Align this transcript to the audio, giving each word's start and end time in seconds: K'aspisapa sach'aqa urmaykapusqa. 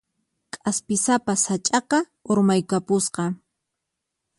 K'aspisapa 0.53 1.33
sach'aqa 1.43 1.99
urmaykapusqa. 2.31 3.23